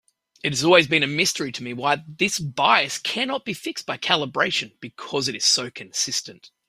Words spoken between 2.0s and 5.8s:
this bias cannot be fixed by calibration, because it is so